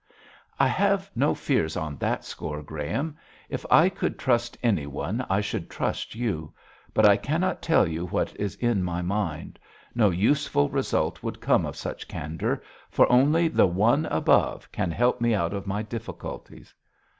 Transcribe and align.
'I 0.59 0.67
have 0.67 1.11
no 1.15 1.35
fears 1.35 1.77
on 1.77 1.95
that 1.97 2.25
score, 2.25 2.63
Graham. 2.63 3.15
If 3.49 3.67
I 3.69 3.87
could 3.87 4.17
trust 4.17 4.57
anyone 4.63 5.23
I 5.29 5.41
should 5.41 5.69
trust 5.69 6.15
you; 6.15 6.55
but 6.91 7.05
I 7.05 7.17
cannot 7.17 7.61
tell 7.61 7.87
you 7.87 8.07
what 8.07 8.35
is 8.37 8.55
in 8.55 8.81
my 8.83 9.03
mind. 9.03 9.59
No 9.93 10.09
useful 10.09 10.71
result 10.71 11.21
would 11.21 11.39
come 11.39 11.67
of 11.67 11.75
such 11.75 12.07
candour, 12.07 12.63
for 12.89 13.07
only 13.11 13.47
the 13.47 13.67
One 13.67 14.07
above 14.07 14.71
can 14.71 14.89
help 14.89 15.21
me 15.21 15.35
out 15.35 15.53
of 15.53 15.67
my 15.67 15.83
difficulties.' 15.83 16.73